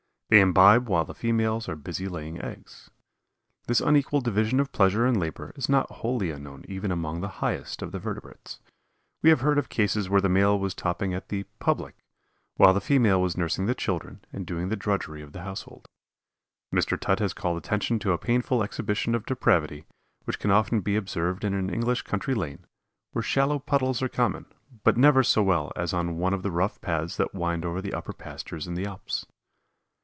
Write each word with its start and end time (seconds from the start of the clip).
They 0.29 0.39
imbibe 0.39 0.87
while 0.87 1.03
the 1.03 1.13
females 1.13 1.67
are 1.67 1.75
busy 1.75 2.07
laying 2.07 2.41
eggs. 2.41 2.89
This 3.67 3.81
unequal 3.81 4.21
division 4.21 4.61
of 4.61 4.71
pleasure 4.71 5.05
and 5.05 5.19
labor 5.19 5.51
is 5.57 5.67
not 5.67 5.91
wholly 5.91 6.31
unknown 6.31 6.63
even 6.69 6.89
among 6.89 7.19
the 7.19 7.27
highest 7.43 7.81
of 7.81 7.91
the 7.91 7.99
vertebrates; 7.99 8.61
we 9.21 9.29
have 9.29 9.41
heard 9.41 9.57
of 9.57 9.67
cases 9.67 10.09
where 10.09 10.21
the 10.21 10.29
male 10.29 10.57
was 10.57 10.73
toping 10.73 11.13
at 11.13 11.27
the 11.27 11.43
"public" 11.59 11.97
while 12.55 12.73
the 12.73 12.79
female 12.79 13.21
was 13.21 13.35
nursing 13.35 13.65
the 13.65 13.75
children 13.75 14.21
and 14.31 14.45
doing 14.45 14.69
the 14.69 14.77
drudgery 14.77 15.21
of 15.21 15.33
the 15.33 15.41
household. 15.41 15.85
Mr. 16.73 16.97
Tutt 16.97 17.19
has 17.19 17.33
called 17.33 17.57
attention 17.57 17.99
to 17.99 18.13
a 18.13 18.17
painful 18.17 18.63
exhibition 18.63 19.13
of 19.13 19.25
depravity 19.25 19.83
which 20.23 20.39
can 20.39 20.49
often 20.49 20.79
be 20.79 20.95
observed 20.95 21.43
in 21.43 21.53
an 21.53 21.69
English 21.69 22.03
country 22.03 22.35
lane, 22.35 22.65
where 23.11 23.21
shallow 23.21 23.59
puddles 23.59 24.01
are 24.01 24.07
common, 24.07 24.45
but 24.85 24.95
never 24.95 25.23
so 25.23 25.43
well 25.43 25.73
as 25.75 25.93
on 25.93 26.17
one 26.19 26.33
of 26.33 26.41
the 26.41 26.51
rough 26.51 26.79
paths 26.79 27.17
that 27.17 27.35
wind 27.35 27.65
over 27.65 27.81
the 27.81 27.93
upper 27.93 28.13
pastures 28.13 28.65
in 28.65 28.75
the 28.75 28.85
Alps. 28.85 29.25